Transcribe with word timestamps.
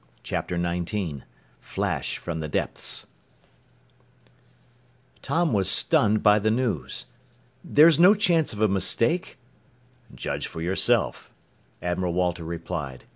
CHAPTER 0.23 0.57
XIX 0.57 1.21
FLASH 1.59 2.17
FROM 2.17 2.39
THE 2.39 2.47
DEPTHS 2.47 3.05
Tom 5.21 5.53
was 5.53 5.69
stunned 5.69 6.23
by 6.23 6.39
the 6.39 6.49
news. 6.49 7.05
"There's 7.63 7.99
no 7.99 8.15
chance 8.15 8.51
of 8.51 8.63
a 8.63 8.67
mistake?" 8.67 9.37
"Judge 10.15 10.47
for 10.47 10.59
yourself," 10.59 11.31
Admiral 11.83 12.13
Walter 12.13 12.43
replied. 12.43 13.03